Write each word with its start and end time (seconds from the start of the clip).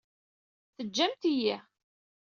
Teǧǧamt-iyi! 0.75 1.55